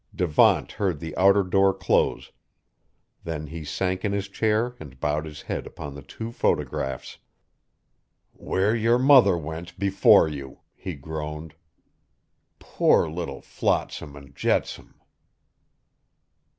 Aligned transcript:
Devant 0.15 0.71
heard 0.71 0.99
the 0.99 1.15
outer 1.15 1.43
door 1.43 1.75
close; 1.75 2.31
then 3.23 3.45
he 3.45 3.63
sank 3.63 4.03
in 4.03 4.11
his 4.13 4.27
chair 4.27 4.75
and 4.79 4.99
bowed 4.99 5.25
his 5.25 5.43
head 5.43 5.67
upon 5.67 5.93
the 5.93 6.01
two 6.01 6.31
photographs. 6.31 7.19
"Where 8.33 8.75
your 8.75 8.97
mother 8.97 9.37
went 9.37 9.77
before 9.77 10.27
you!" 10.27 10.61
he 10.73 10.95
groaned. 10.95 11.53
"Poor 12.57 13.07
little 13.11 13.41
flotsam 13.41 14.15
and 14.15 14.35
jetsam!" 14.35 14.95